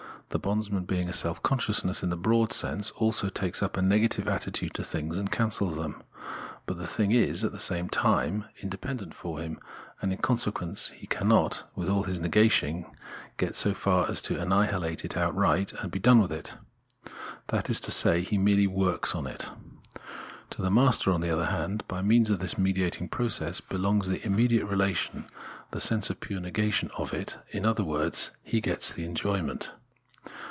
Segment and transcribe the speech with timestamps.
[0.33, 3.81] The bondsman being a self conscious aess in the broad sense, also takes up a
[3.81, 6.01] negative attitude to things and cancels them;
[6.65, 9.59] but the thing is, at the same time, independent for him,
[10.01, 12.89] and, in consequence, he cannot, with all his negating,
[13.35, 16.53] get so far as to annihilate it outright and be done with it;
[17.47, 19.49] that is to say, he merely works on it.
[20.51, 24.19] To the master, on the other hand, by means of this mediatiag process, belongs the
[24.19, 25.25] imme diate relation, in
[25.71, 29.73] the sense of the pure negation of it, in other words he gets the enjoyment.